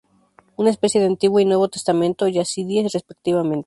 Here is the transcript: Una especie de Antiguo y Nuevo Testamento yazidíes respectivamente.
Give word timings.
Una 0.55 0.71
especie 0.71 0.99
de 0.99 1.05
Antiguo 1.05 1.39
y 1.41 1.45
Nuevo 1.45 1.67
Testamento 1.69 2.27
yazidíes 2.27 2.91
respectivamente. 2.91 3.59